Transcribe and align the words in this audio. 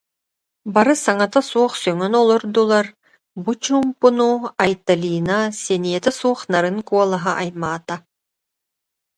Бары 0.73 0.93
саҥата 1.05 1.41
суох 1.49 1.71
сөҥөн 1.81 2.13
олордулар, 2.21 2.85
бу 3.43 3.51
чуумпуну 3.63 4.29
Айталина 4.63 5.39
сэниэтэ 5.63 6.11
суох 6.19 6.39
нарын 6.51 6.77
куолаһа 6.87 7.31
аймаата: 7.41 7.95